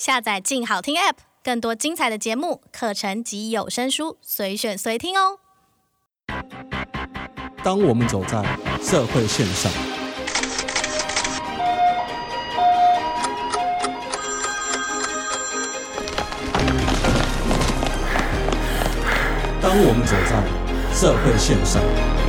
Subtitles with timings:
[0.00, 5.40] 下载“静好听 ”App，更多精彩的节目、课程及有声书，随选随听哦。
[7.62, 8.42] 当我们走在
[8.82, 9.70] 社会线上，
[19.60, 22.19] 当我们走在社会线上。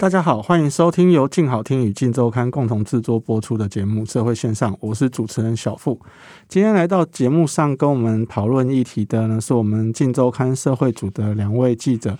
[0.00, 6.00] 大家好，欢迎收听由静好听与静周刊共同制作播出的节目《社会线上》，我是主持人小付。
[6.46, 12.16] 今天来到节目上跟我们讨论议题的呢，是我们静周刊社会组的两位记者，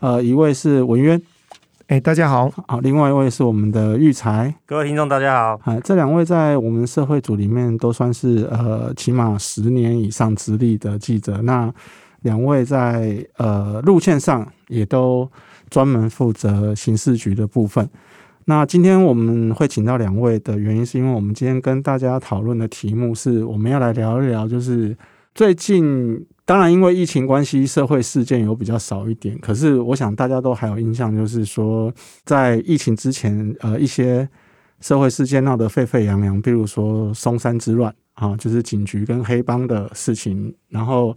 [0.00, 1.18] 呃，一位是文渊，
[1.86, 11.72] 哎，大家好，好，另外一位是我们的育才，各位听众大家好，哎，这两位在我们社会组里面都算是呃，起码十年以上资历的记者，那
[12.20, 15.26] 两位在呃路线上也都。
[15.72, 17.88] 专门负责刑事局的部分。
[18.44, 24.94] 那今天我们会请到两位的原因，是因为我们今天跟大家讨论的题目是，我们要来聊一聊，就是
[25.34, 29.38] 最近，当然因为疫情关系，社会事件有比较少一点。
[29.38, 31.90] 可是我想大家都还有印象，就是说
[32.24, 34.28] 在疫情之前，呃，一些
[34.80, 41.16] 社会事件闹得沸沸扬扬，比如说松山之乱啊，就是警局跟黑帮的事情，然后。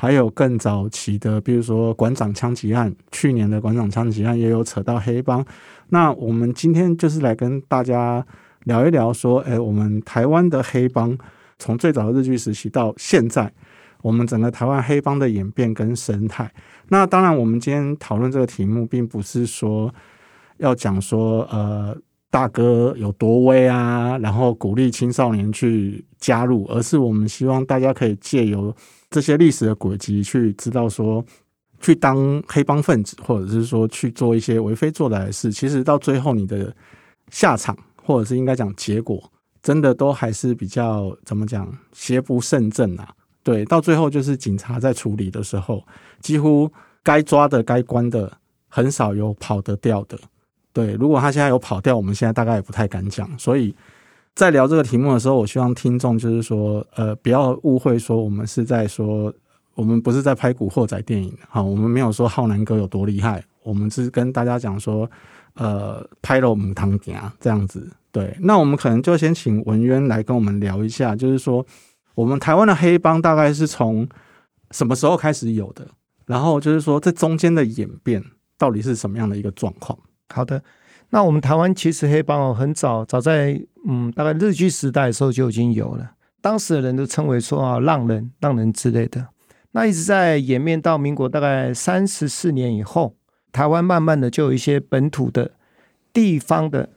[0.00, 5.44] 还有更早期的，比如说馆长枪击案，去年的馆长枪击案也有扯到黑帮。
[5.88, 8.24] 那我们今天就是来跟大家
[8.62, 11.18] 聊一聊，说，哎，我们台湾的黑帮
[11.58, 13.52] 从最早的日据时期到现在，
[14.00, 16.48] 我们整个台湾黑帮的演变跟生态。
[16.90, 19.92] 那当然，我们今天讨论这个题目，并不是说
[20.58, 21.96] 要讲说，呃，
[22.30, 28.72] 大哥有多威啊，然后鼓励青少年去加入，而是我们希望大家可以借由
[29.10, 31.24] 这些历史的轨迹，去知道说，
[31.80, 36.74] 去当黑帮分子，或者是说去做一些为非作歹的事，其实到最后你的
[37.30, 43.08] 下场，或者是应该讲结果，真的都还是比较怎么讲，邪不胜正啊。
[43.42, 45.82] 对，到最后就是警察在处理的时候，
[46.20, 46.70] 几乎
[47.02, 48.30] 该抓的、该关的，
[48.68, 50.18] 很少有跑得掉的。
[50.72, 53.74] 对，如果他现在有跑掉，我们现在大概也不太敢讲，所以。
[54.38, 59.34] 在聊这个题目的时候，我希望听众就是说，呃，不要误会，说我们是在说，
[59.74, 65.10] 我们不是在拍古惑仔电影，好，我们没有说浩南哥有多厉害，我们是跟大家讲说，
[65.54, 67.90] 呃，拍了母汤点啊，这样子。
[68.12, 71.66] 对，那我们可能就先请文渊来跟我们聊一下，就是说，
[72.14, 74.08] 我们台湾的黑帮大概是从
[74.70, 75.84] 什么时候开始有的？
[76.26, 78.22] 然后就是说，这中间的演变
[78.56, 79.98] 到底是什么样的一个状况？
[80.32, 80.62] 好的。
[81.10, 89.26] 那我们台湾其实黑帮哦，很早早在嗯，大概日据时代的时候就已经有了，当时的人都称为说啊浪人、浪人之类的。
[89.72, 93.14] 那一直在演变到民国大概三十四年以后，
[93.52, 95.52] 台湾慢慢的就有一些本土的
[96.12, 96.88] 地方的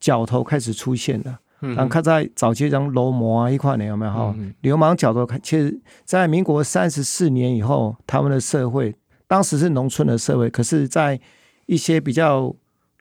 [0.00, 1.38] 角头开始出现了。
[1.60, 4.34] 嗯，然后看在早期像罗摩啊一块呢有没有哈？
[4.62, 8.92] 流氓角头，其实，在民国三十四年以后，他们的社会
[9.28, 11.20] 当时是农村的社会，可是，在
[11.66, 12.52] 一些比较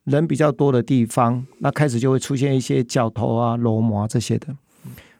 [0.06, 4.48] 人比较多的地方，那开始就会出现一些角头啊、罗摩这些的。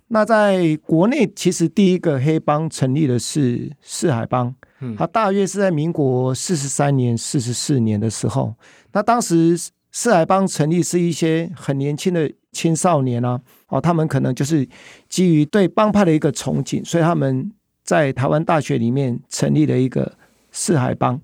[0.08, 4.54] 那在国内，其实第一个黑帮成立的是四海帮，
[4.98, 8.54] 它大约是在民国四十三年、四十四年的时候。
[8.92, 9.58] 那当时
[9.92, 14.68] 四海帮成立是一些很年轻的青少年啊，哦，他们可能就是
[15.08, 17.50] 基于对帮派的一个憧憬，所以他们
[17.84, 20.12] 在台湾大学里面成立了一个
[20.52, 21.22] 四海帮。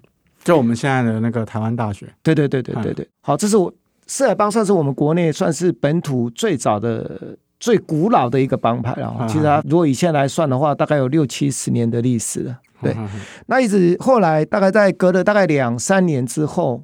[0.47, 3.73] 就我们现在的那个台湾大学，对对对对对对，好，这是我
[4.05, 9.25] 四海帮算是我们国内算是本土最早的、最古老的一个帮派了。
[9.27, 12.57] 其实它如果以现在来算的话，大概有六七十年的历史了。
[12.81, 12.95] 对，
[13.47, 16.81] 那一直后来大概在隔了大概两三年之后，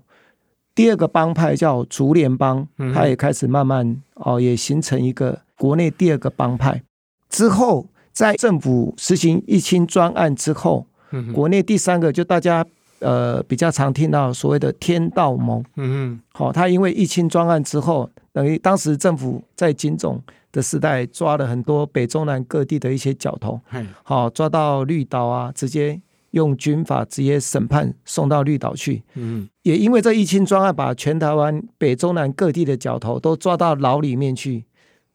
[0.75, 6.83] 第二个帮派叫竹联帮，它也开始慢慢哦，也形成一个国内第二个帮派。
[7.29, 10.85] 之后在政府实行一清专案之后，
[11.33, 12.65] 国内第三个就大家。
[13.03, 20.21] 呃，比较常听到所谓的天道盟，嗯嗯，好，他因为疫情专案之后，等于当时政府在警总
[20.51, 23.59] 的时代抓了很多北中南各地的一些角头，
[24.03, 25.99] 好，抓到绿岛啊，直接
[26.31, 34.63] 用军法直接审判送到绿岛去，嗯，也因为这一清专案，把全台湾北中南各地的角头都抓到牢里面去，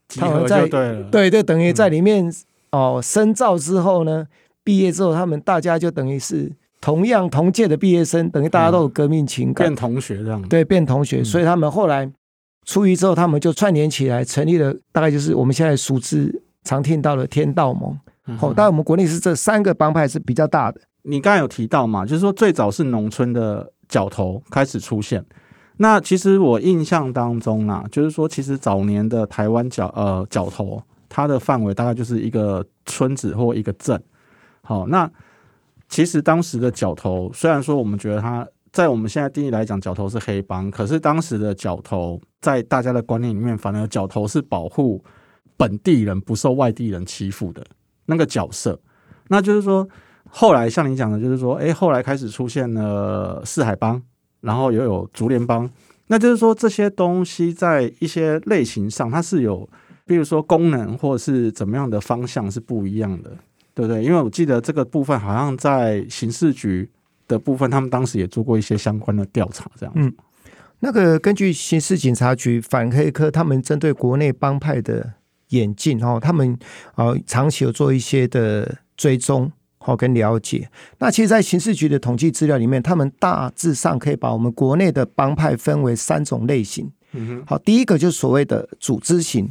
[0.09, 2.31] 他们在对对，等于在里面
[2.73, 4.27] 哦深造之后呢，
[4.63, 6.53] 毕业之后他们大家就等于是。
[6.81, 10.41] 同样同届的毕业生，等于大家都有革命情感，变同学这样。
[10.49, 12.11] 对，变同学，所以他们后来
[12.65, 17.99] 出狱之后，他们就串联起来，成立了大概就是我们现在熟知、常听到的天道盟。
[18.37, 20.81] 好，当然我们国内是这三个帮派是比较大的。
[21.03, 25.25] 你刚才有提到嘛，就是说最早是农村的角头开始出现，
[25.79, 33.99] 那其实我印象当中啊，就是说，其实早年的台湾角呃角头，它的范围大概就是一个村子或一个镇。
[34.61, 35.11] 好，那
[35.89, 45.03] 其实当时的角头，虽然说我们觉得他在我们现在定义来讲，角头是黑帮，可是当时的角头在大家的观念里面，反而角头是保护
[45.57, 47.65] 本地人不受外地人欺负的
[48.07, 48.79] 那个角色。
[49.29, 49.89] 那就是说，
[50.29, 54.03] 后来像你讲的，就是说，哎，后来开始出现了四海帮。
[54.41, 55.69] 然后又有竹联帮，
[56.07, 59.69] 那就是说这些东西在一些类型上，它是有，
[60.07, 63.37] 比如说功能或者是怎么样的方向是不一样的，
[63.79, 64.03] 对不对？
[64.03, 66.91] 因为我记得这个部分好像在刑事局
[67.29, 69.93] 的部分，他们当时也做过一些相关的调查，这样。
[69.95, 70.13] 嗯，
[70.81, 75.13] 那个根据刑事警察局反黑科，他们针对国内帮派的
[75.51, 76.59] 演进，哦，他们
[76.97, 79.53] 啊长期有做一些的追踪。
[79.79, 80.69] 好，跟了解。
[80.99, 86.91] 那其实，在刑事局的统计资料里面，他们大致上可以把我们国内的帮派分为三种类型。
[87.13, 87.45] 嗯哼。
[87.47, 89.49] 好，第一个就是所谓的组织型。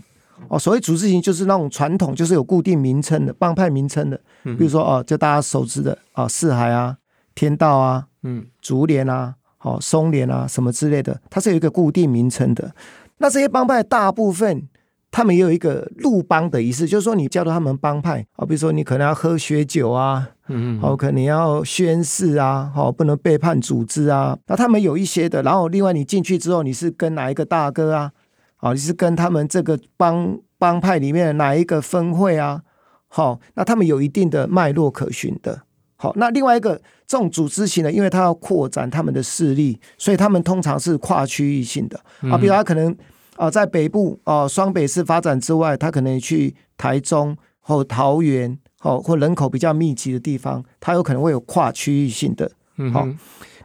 [0.47, 4.19] 哦，所谓组织型就是那种传统，就是有固定名称的帮派名称的。
[4.43, 6.97] 比如说哦，就大家熟知的啊，四海啊、
[7.35, 12.73] 天道啊、嗯、竹联啊、好松联啊什么之类的，它是有一个固定名称的。
[13.17, 14.67] 那这些帮派大部分。
[15.09, 24.37] 他们也有一个入帮的仪式，就是说你叫到他们帮派啊，比如说你可能要喝血酒啊，嗯，好，可能要宣誓啊，好，不能背叛组织啊。
[24.47, 28.11] 那他们有一些的，然后另外你进去之后，你是跟哪一个大哥啊？
[28.57, 32.61] 好，你是跟他们这个帮帮派里面的哪一个分会啊？
[33.07, 35.61] 好，那他们有一定的脉络可循的。
[35.95, 36.75] 好，那另外一个
[37.07, 41.99] 这种组织型的，因为他要扩展他们的势力，所以他们通常是跨区域性的
[42.29, 42.95] 啊，比如他可能。
[43.37, 52.51] 啊，在北部啊，双北市发展之外，他可能去台中或桃园，好或人口比较密集的地方，他有可能会有跨区域性的。
[52.77, 53.07] 嗯，好。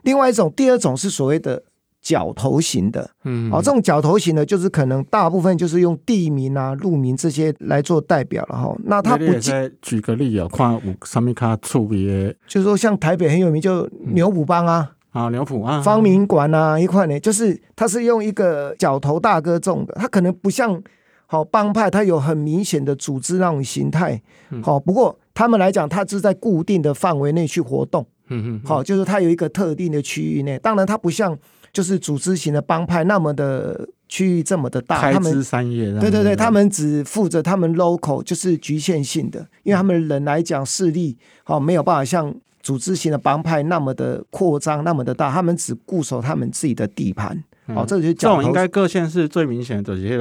[0.02, 1.62] 另外一种，第二种是所谓的
[2.02, 3.08] 角头型的。
[3.25, 8.76] 嗯，好，这种角头型的，就是可能大部分就是用地名啊、路名这些来做代表了哈。
[8.84, 14.93] 那他不再举个例啊，看有什么卡特别，就是说像台北很有名，就牛埔帮啊。
[15.12, 20.82] 啊，牛埔啊，方明馆啊，一块呢，就是他是用一个角头大哥种的，他可能不像
[21.26, 24.22] 好帮派，他有很明显的组织那种形态，
[24.62, 31.38] 好、嗯，不过他们来讲，他是在固定的范围内去活动，嗯嗯，好，就是他有一个特定的区域内，当然他不像
[31.72, 42.34] 就是组织型的帮派那么的区域这么的大，开枝散叶，对对对，他们只负责他们 local 就是局限性的，因为他们人来讲势力好没有办法像。
[42.62, 47.36] 组织型的帮派那么的扩张，那么的大，他们只固守他们自己的地盘。
[47.66, 50.16] 嗯、哦，这就这种应该各县市最明显的这些，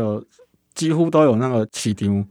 [0.73, 2.25] 几乎都有那个市场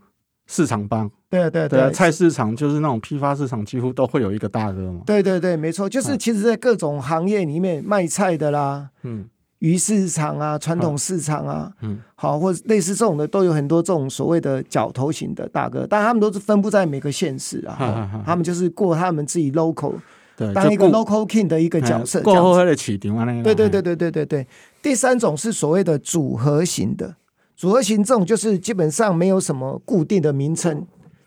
[0.50, 1.08] 市场帮。
[1.31, 5.02] 对对对，对，菜市场就是那种批发市场，几乎都会有一个大哥嘛。
[5.06, 9.26] 对对对，没错，就是其实，在各种行业里面卖菜的啦，嗯。
[9.61, 19.93] 鱼市场啊，传统市场啊，嗯，好，或者类似这种的，都有很多这种所谓的角头型的大哥，但他们都是分布在每个县市啊，他们就是过他们自己 local，
[20.35, 24.46] 对，当一个 local king 的一个角色，过后的起点啊，对对对对对对对。
[24.81, 27.14] 第三种是所谓的组合型的，
[27.60, 30.82] 组合型这种就是基本上没有什么固定的名称，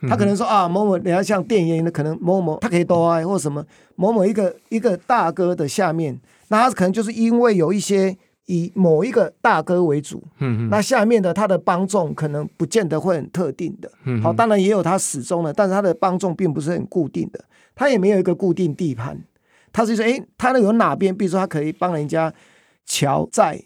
[0.09, 3.63] 他可能说啊某某，你要像电影的可能某某他可以多爱或什么
[3.95, 6.19] 某某一个一个大哥的下面。
[6.47, 19.21] 那他可能就是因为有一些以某一个大哥为主，嗯哼，那下面的他的帮众可能不见得会很特定的，嗯，好，当然也有他始终的，但是他的帮众并不是很固定的，他也没有一个固定地盘，
[19.71, 22.33] 他是说，诶，他那有哪边，比如说他可以帮人家
[22.87, 23.61] 乔债，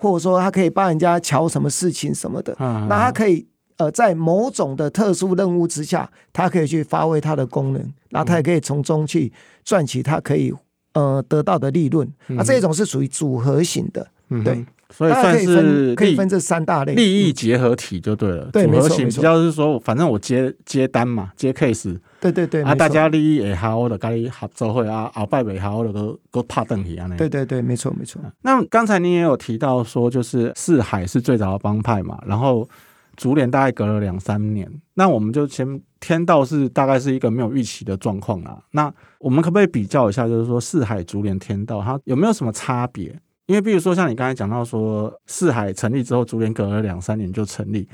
[0.00, 9.32] 或者说他可以帮人家瞧什么事情什么的，嗯，那他可以呃在某种的特殊任务之下，他可以去发挥他的功能，然后他也可以从中去
[9.64, 10.52] 赚取他可以。
[10.92, 18.50] 呃，得到的利润，嗯、啊，这一种是属于组合型的，嗯、对，所以算是可以分这三大类，利益结合体就对了。
[18.52, 27.16] 对，组合型比较是说，反正我接接单嘛，接 case，对对对，啊，大家利益也好，我的跟你合作会啊，鳌拜也好，我的都都拍等一样的。
[27.16, 28.20] 对对对，没错没错。
[28.42, 32.68] 那刚才你也有提到说，就是四海是最早的帮派嘛，然后。
[33.16, 38.58] 竹联大概隔了两三年，那我们就先天道是大概是一个没有预期的状况啊。
[38.70, 43.14] 那我们可不可以比较一下，就是说四海竹联天道它有没有什么差别？
[43.44, 47.86] 因为比如说像你刚才讲到说四海成立之后，竹联隔了两三年就成立，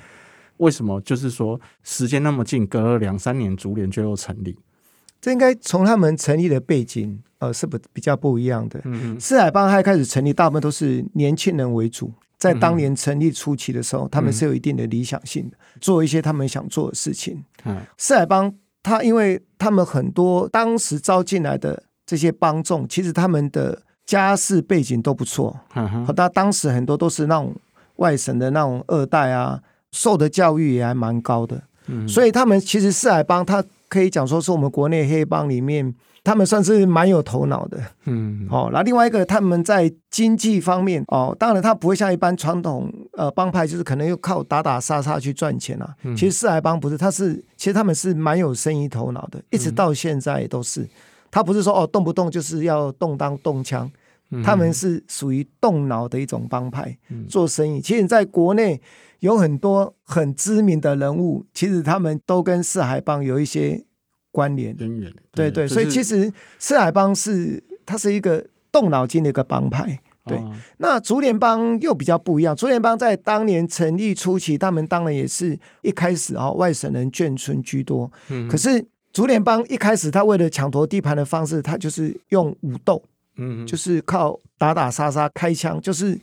[0.58, 1.00] 为什么？
[1.00, 4.58] 就是说时间那么近，隔了两三年竹联就又成立？
[5.20, 8.80] 这应该从他们成立的背景呃是不比较不一样的。
[8.84, 12.12] 嗯嗯，四海帮还开始成立，大部分都是年轻人为主。
[12.38, 17.42] 在当年成立初期的时候，嗯、他们是有一定的理想性的，嗯、做一些他们想做的事情。
[17.64, 27.56] 嗯，四海帮他，因为他们很多当时招进来的这些帮众，其实他们的家世背景都不错，嗯哼，他当时很多都是那种
[27.96, 29.60] 外省的那种二代啊，
[29.96, 35.94] 受的教育也还蛮高的，嗯，所以他们其实四海帮，他可以讲说是我们国内黑帮里面。
[36.26, 45.94] 他们算是蛮有头脑的，嗯，哦，那另外一个他们在经济方面，哦，当然他不会像一般传统呃帮派，就是可能又靠打打杀杀去赚钱啊。
[46.02, 50.80] 嗯、其实四海帮不是，他是其实他们是蛮有生意头脑的，一直到现在也都是。
[50.80, 50.88] 嗯、
[51.30, 53.88] 他不是说哦动不动就是要动刀动枪，
[54.32, 57.80] 嗯、他们是属于动脑的一种帮派，嗯、做生意。
[57.80, 58.80] 其实在国内
[59.20, 63.84] 有很多很知名的人物，其实他们都跟四海帮有一些。
[64.32, 64.76] 关联，
[65.32, 70.38] 对对，所以其实四海帮是它是一个动脑筋的一个帮派，对。
[70.76, 78.12] 那竹联帮又比较不一样，竹联帮在当年成立初期，他们当然也是一开始啊外省人眷村居多，
[78.50, 83.02] 可是竹联帮一开始他为了抢夺地盘的方式，他就是用武斗，
[83.36, 86.20] 嗯，就是靠打打杀杀开枪，就是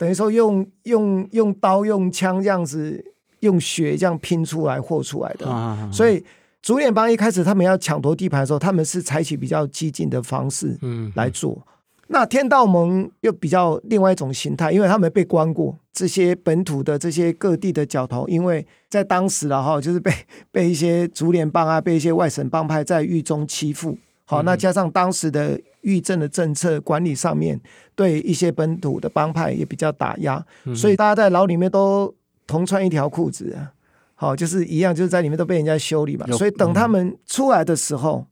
[0.00, 3.04] 等于说用用用刀用枪这样子
[3.40, 6.24] 用血这样拼出来和出来的，所以。
[6.62, 10.78] 竹联帮一开始他们要抢夺地盘的时候，他们是采取比较激进的方式
[11.14, 11.66] 来做。
[12.08, 20.12] 那天道盟又比较另外一种形态，因为他们被关过，这些本土的这些各地的角头，因为在当时了哈，就是被
[20.52, 23.96] 被一些竹联帮啊，被一些外省帮派在狱中欺负。
[24.30, 27.60] 好，那加上当时的狱政的政策管理上面，
[27.96, 30.40] 对一些本土的帮派也比较打压，
[30.72, 32.14] 所以大家在牢里面都
[32.46, 33.58] 同穿一条裤子。
[34.14, 38.26] 好，就是一样，就是在里面都被人家修理嘛，所以等他们出来的时候，嗯、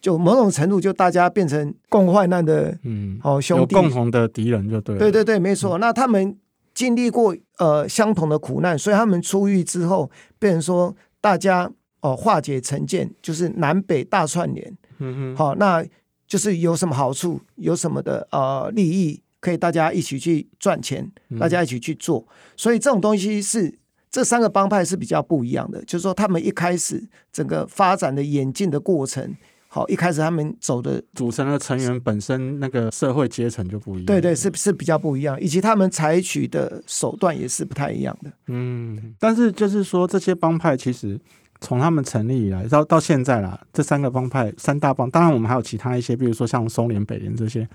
[0.00, 4.98] 就某种程度就大家变成共患难的，嗯，好兄弟，有共同的敌人就对了。
[5.00, 5.76] 对对对，没错。
[5.76, 6.36] 嗯、那他们
[6.72, 10.08] 经历过呃相同的苦难，所以他们出狱之后，
[10.38, 11.64] 变成说大家
[12.00, 14.72] 哦、呃、化解成见，就是南北大串联。
[15.02, 15.84] 嗯哼，好，那
[16.26, 22.24] 就是有什么好处，有什么的呃利益，可以大家一起去赚钱，大家一起去做。
[22.28, 23.78] 嗯、所以这种东西是。
[24.14, 29.34] 这三个帮派是比较不一样的，就是说他们一开始整个发展的演进的过程，
[29.68, 38.30] 好，一开始他们走的组成的成员本身那个社会阶层就不一样，对对，是是比较不一样，以及他们采取的手段也是不太一样的。
[38.48, 41.18] 嗯，但是就是说这些帮派其实
[41.62, 47.66] 从他们成立以来到到现在啦，这三个帮派三大帮，当然我们还有其他一些，比如说像松联、北联这些。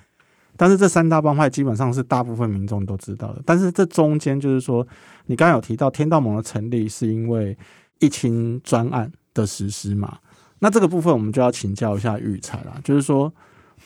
[0.60, 3.42] 但是这三大帮派基本上是大部分民众都知道的。
[3.46, 4.86] 但是这中间就是说，
[5.28, 7.58] 你刚刚有提到天道盟的成立是因为
[8.00, 10.18] 一清专案的实施嘛？
[10.60, 12.82] 那这个部分我们就要请教一下育才啦。
[12.84, 13.32] 就是说，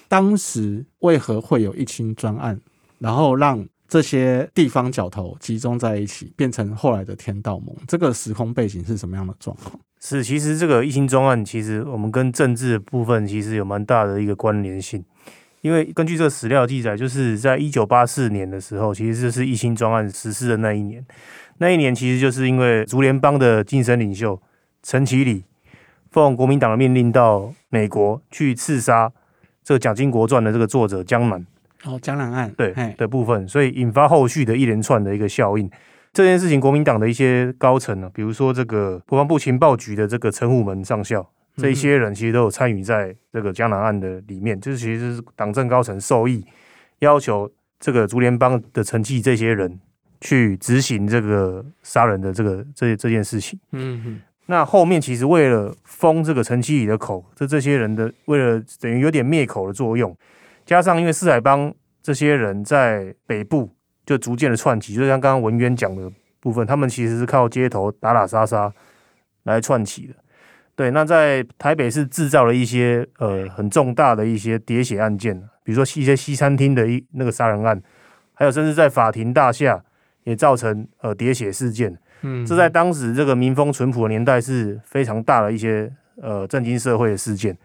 [0.07, 2.59] 当时为何会有一清专案，
[2.99, 7.75] 然后让这些地方角头集中在一起，变成后来的天道盟？
[7.89, 9.77] 这个时空背景是什么样的状况？
[9.99, 15.03] 是，其实这个一轻专案，其实我们跟政治部分其实有蛮大的一个关联性。
[15.59, 21.05] 因为根据这个史料记载，就是在一九八四年的时候，其实这是一轻专案实施的那一年。
[21.57, 24.41] 那一年其实就是因为竹联帮的精神领袖
[24.81, 25.43] 陈其礼
[26.11, 29.11] 奉国民党的命令到美国去刺杀
[29.61, 31.45] 这个《蒋经国传》的这个作者江南。
[31.85, 35.69] 哦，江南案对的部分，所以引发后续的一连串的一个效应。
[36.13, 41.27] 这件事情，国民党的一些高层呢，比如说这个国防部情报局的这个陈虎门上校。
[41.57, 46.43] 这一些人其实都有参与在这个江南案的里面，就是其实是党政高层受益，
[46.99, 49.77] 要求这个竹联帮的陈记这些人
[50.21, 53.59] 去执行这个杀人的这个这这件事情。
[53.73, 60.15] 嗯哼，那后面其实为了封这个陈其礼的口，这这些人的为了等于有点灭口的作用，
[60.71, 61.69] 加上因为四海帮
[62.01, 63.69] 这些人在北部
[64.05, 66.09] 就逐渐的串起，就像刚刚文渊讲的
[66.39, 68.71] 部分，他们其实是靠街头打打杀杀
[69.43, 70.13] 来串起的。
[70.73, 77.81] 对，那在台北市制造了一些呃很重大的一些喋血案件，比如说一些西餐厅的一那个杀人案，
[78.33, 79.83] 还有甚至在法庭大厦
[80.23, 81.99] 也造成呃喋血事件。
[82.21, 87.57] 嗯，这在当时这个民风淳朴的年代是非常大的一些呃震惊社会的事件。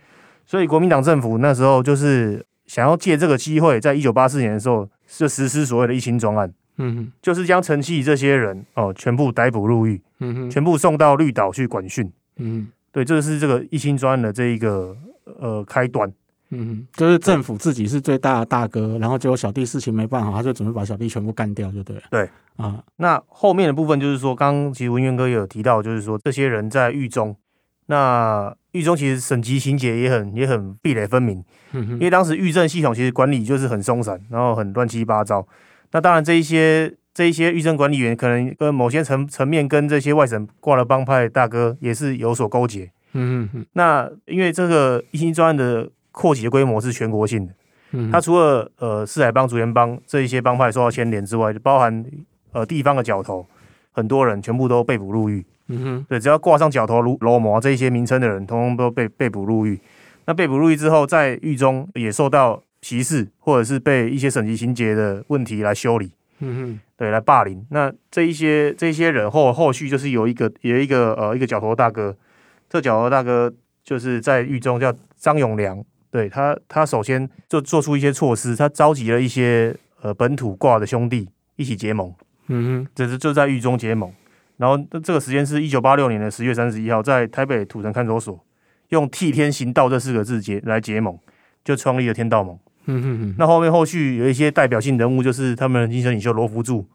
[0.44, 12.68] 所以国民党政府那时候就是想要借这个机会，在一九八四年的时候就实施所谓的一心专案，嗯哼，就是将陈其礼这些人哦、呃、全部逮捕入狱，嗯哼，全部送到绿岛去管训，嗯。
[12.92, 14.96] 对，这是这个一心专案的这一个
[15.38, 16.10] 呃开端，
[16.48, 22.02] 嗯哼，就是政府自己是最大的大哥，然后结果小弟事情没办好，他就准备把小弟全部干掉，就对了。
[22.10, 22.26] 对。
[22.56, 27.36] 啊，那后面的部分就是说，刚刚其实文渊哥也有提到，就是说这些人在狱中，
[27.86, 35.46] 那狱中其实省级情节也很也很壁垒分明，嗯，因为当时狱政系统其实管理就是很松散，然后很乱七八糟。
[35.92, 36.94] 那当然这一些。
[37.16, 42.90] 这一些狱政管理员可能跟某些层层面跟这些外省挂了帮派大哥也是有所勾结。
[43.14, 43.66] 嗯嗯嗯。
[43.72, 47.54] 那因为这个一心专案的扩及的规模是全国性的，
[47.92, 52.04] 嗯，他除了呃四海帮、竹联帮这一些帮派受到牵连之外，就包含
[52.52, 53.46] 呃地方的角头，
[53.92, 55.46] 很多人全部都被捕入狱。
[55.68, 59.80] 嗯哼，对，只要挂上角头、罗罗摩这一些名称的人，通通都被被捕入狱。
[60.26, 66.10] 那被捕入狱之后，在狱中也受到歧视，或者是被一些省级情节的问题来修理。
[66.40, 67.64] 嗯哼，对，来霸凌。
[67.70, 72.16] 那这一些这一些人后后续就是有一个有一个呃一个角头大哥，
[72.68, 75.82] 这角头大哥就是在狱中叫张永良。
[76.10, 82.14] 对他，他首先就做出一些措施，他召集了一些呃本土挂的兄弟一起结盟。
[82.48, 84.12] 嗯哼，这是就在狱中结盟。
[84.56, 88.42] 然后这个时间是一九八六年的十月三十一号，在台北土城看守所，
[88.88, 91.18] 用“替天行道”这四个字结来结盟，
[91.64, 92.58] 就创立了天道盟。
[93.36, 96.86] 那后面后续有一些代表性人物，就是他们的精神领袖罗福柱，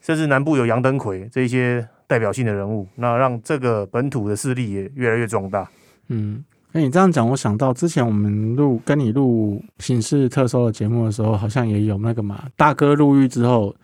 [0.00, 5.66] 甚至南部有杨登魁这一些代表性的人物，那让这个本土的势力也越来越壮大。
[6.08, 13.74] 嗯，那你这样讲，我想到之前我们录跟你录刑事特搜的节目的时候，好像也有那个嘛，大哥入狱之后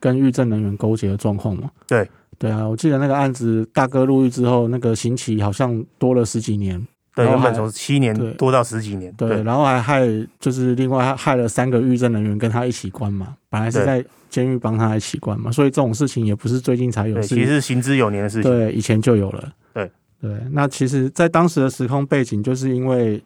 [0.00, 1.70] 跟狱政人员勾结的状况嘛。
[1.86, 2.06] 对。
[2.38, 6.86] 对啊，我记得那个案子，大哥入狱之后，那个刑期好像多了十几年。
[7.14, 9.10] 对，原本从七年多到十几年。
[9.14, 10.06] 对，对，然后还害，
[10.38, 18.52] 就是另外害了三个狱政人员跟他一起关嘛，本来是在监狱帮他一起关嘛，所以这种事情也不是最近才有，其实是行之有年的事情。
[18.52, 19.50] 对，以前就有了。
[19.72, 19.90] 对
[20.20, 23.22] 对，那其实，在当时的时空背景，就是因为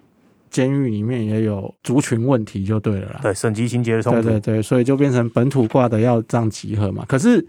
[0.51, 3.19] 监狱里面也有族群问题，就对了啦。
[3.23, 4.23] 对，省级情节的冲突。
[4.23, 7.05] 对对对，所以就变成本土挂的要这样集合嘛。
[7.09, 7.45] 可是。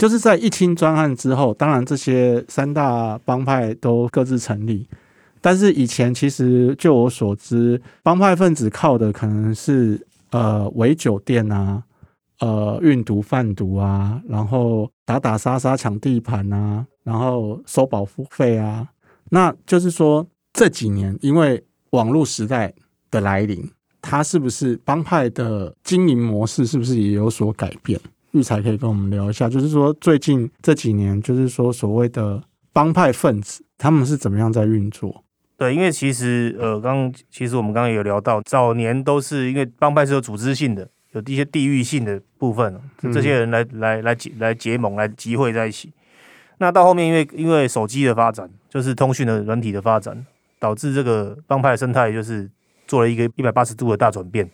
[0.00, 4.88] 就是在一清专案之后，当然这些三大帮派都各自成立，
[5.42, 11.82] 但是以前其实就我所知，帮派分子靠的可能是呃围酒店啊，
[12.38, 18.88] 呃运毒贩毒啊，然后打打杀杀抢地盘啊，然后收保护费啊。
[19.28, 22.72] 那就是说这几年因为网络时代
[23.10, 28.00] 的来临，它是不是帮派的经营模式是不是也有所改变？
[28.32, 35.24] 育才可以跟我们聊一下，就是说最近这几年，就是说所谓的帮派分子，他们是怎么样在运作？
[35.56, 42.80] 对，因为其实呃，刚其实我们刚刚有聊到，早年都是因为帮派是有组织性的，有一些地域性的部分，
[43.12, 45.92] 这些人来、嗯、来来结来结盟来集会在一起。
[46.58, 50.24] 那到后面，因为因为手机的发展，就是通讯的软体的发展，
[50.58, 52.50] 导致这个帮派的生态就是
[52.86, 54.48] 做了一个一百八十度的大转变。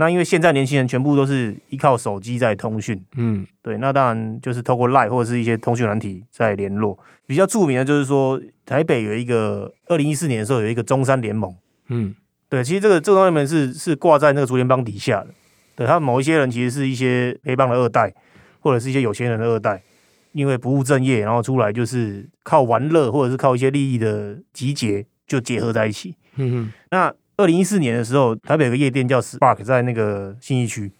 [0.00, 6.96] 那因为现在年轻人全部都是依靠手机在通讯，嗯，对，那当然就是透过 Line 或者是一些通讯软体在联络。
[7.26, 11.52] 比较著名的就是说，台北有一个二零一四年的时候有一个中山联盟，
[11.88, 12.14] 嗯，
[12.48, 15.34] 对，其实这个这个联盟是是挂在那个竹联帮底下的，
[15.74, 18.14] 对，他某一些人其实是一些黑帮的二代，
[18.60, 19.82] 或者是一些有钱人的二代，
[20.30, 27.12] 因为不务正业，然后出来就是靠玩乐或者是靠一些利益的集结就结合在一起，嗯哼，那。
[27.38, 30.90] 二零一四年的时候，台北有个夜店叫 Spark，在那个信义区。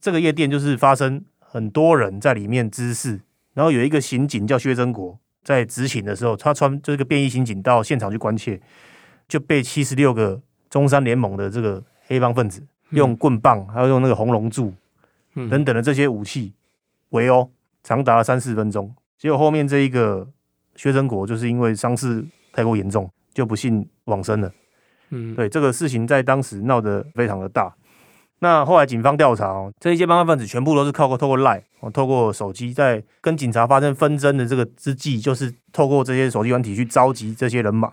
[0.00, 3.20] 这个夜店就是发生很多人在里面滋事，
[3.54, 8.60] 然后有一个刑警叫薛真国，在执勤的时候，他穿就是个便衣刑警到现场去关切，
[9.28, 12.60] 就被七十六个中山联盟的这个黑帮分子
[12.90, 14.74] 用棍棒，还有用那个红龙柱
[15.48, 16.52] 等等的这些武器
[17.10, 17.48] 围殴，
[17.84, 18.92] 长达了三四分钟。
[19.16, 20.28] 结果后面这一个
[20.74, 24.52] 薛真国就是因为伤势太过严重，就不幸往生了。
[25.10, 27.74] 嗯，对，这个事情在当时闹得非常的大。
[28.40, 37.92] 那后来警方调查，这一些帮派分子全部都是靠过透过 Line，透过手机在跟警察发生纷争的这个之际，就是透过这些手机软体去召集这些人马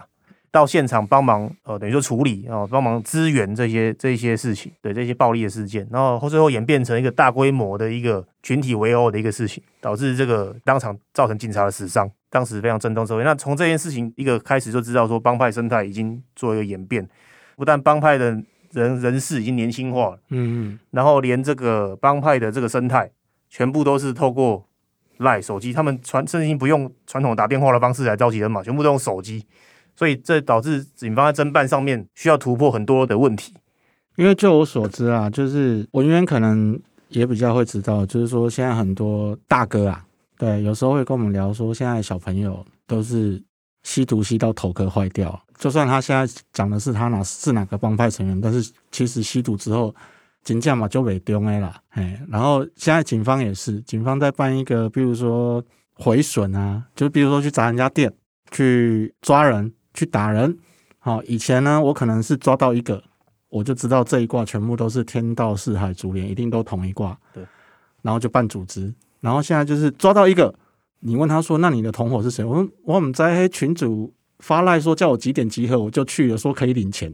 [0.56, 12.10] 到现场帮忙，呃，等于说处理哦，帮忙支援这些这些事情，对这些暴力的事件，然后最后演变成一个大规模的一个群体围殴的一个事情，导致这个当场造成警察的死伤。
[12.30, 13.24] 当时非常震动社会。
[13.26, 17.06] 那从这件事情一个开始就知道说，帮派生态已经做一个演变，
[17.58, 18.42] 不但帮派的
[18.72, 23.12] 人人士已经年轻化了，嗯嗯，然后连这个帮派的这个生态，
[23.50, 24.66] 全部都是透过
[25.20, 29.46] LINE 手机，他们传甚至已经不用传统打电话的方式来召集人马，全部都用手机，
[29.96, 33.54] 所以这导致警方在侦办上面需要突破很多的问题。
[34.16, 36.80] 因为就我所知啊，就是文渊可能
[37.10, 40.06] 也比较会知道，就是说现在很多大哥啊。
[40.38, 43.42] 对，有时候会跟我们聊说，现在小朋友都是
[43.84, 45.42] 吸毒吸到头壳坏掉。
[45.58, 49.96] 就算他现在讲的是他哪是哪个帮派成员，但是其实吸毒之后，
[50.44, 51.82] 警将嘛就被丢了啦。
[51.92, 58.14] 哎，然后现在警方也是，警方在办一个，比如说毁损啊，就比如说去砸人家店，
[58.52, 60.56] 去抓人，去打人。
[61.00, 63.04] 好，以前呢，我可能是抓到一个，
[63.50, 67.18] 我就知道这一卦全部都是天道四海竹联，一定都同一卦。
[67.34, 67.44] 对，
[68.04, 68.94] 然后就办组织。
[69.22, 70.54] 然后现在就是抓到一个，
[71.00, 77.12] 你问他说：“那你的同伙是谁？”我说：“我们在黑群主发赖说叫我几点集合，我就去了，说可以领钱。”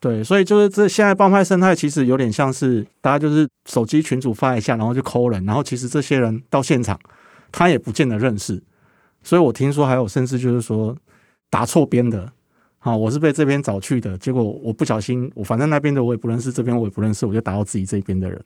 [0.00, 6.98] 对，所以就是这现在帮派生态其实有点像是大家就是手机群主发一下，然后就 call 人，然后其实这些人到现场
[7.52, 8.60] 他也不见得认识，
[9.22, 10.96] 所以我听说还有甚至就是说
[11.52, 12.32] 打错边的，
[12.78, 18.42] 好，我是被这边找去的，结果我不小心，我反正那边的我也不认识，这边我也不认识，我就打到自己这边的人。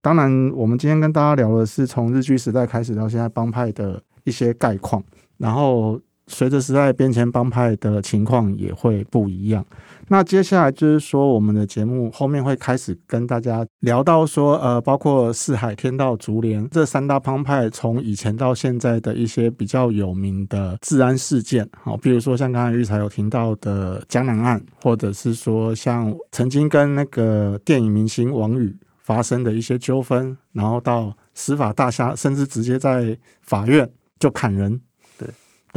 [0.00, 5.02] 当然，我们今天跟大家聊的是从日据时代开始到现在帮派的一些概况，
[5.36, 6.00] 然后。
[6.28, 9.64] 随着时代变迁，帮派的情况也会不一样。
[10.10, 34.80] 那接下来就是说，我们的节目后面会开始跟大家聊到说，呃，包括四海、天道、竹联这三大帮派，从以前到现在的一些比较有名的治安事件，好，比如说像刚才育才有听到的江南案，或者是说像曾经跟那个电影明星王宇发生的一些纠纷，然后到司法大厦，甚至直接在法院就砍人。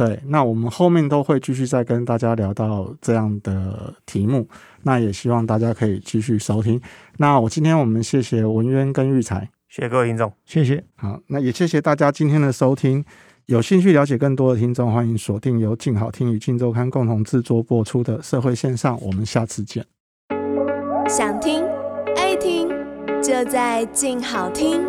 [0.04, 4.48] 对，那我们后面都会继续再跟大家聊到这样的题目，
[4.82, 6.80] 那也希望大家可以继续收听。
[7.18, 10.82] 那我今天我们谢谢文渊跟育才，谢谢各位听众，谢谢。
[10.96, 13.04] 好，那也谢谢大家今天的收听。
[13.46, 19.86] 有兴趣了解更多的听众，欢迎锁定由静好听与静周刊共同制作播出的《社会线上》，我们下次见。
[21.08, 21.62] 想听
[22.16, 22.68] 爱听，
[23.22, 24.80] 就在静好听。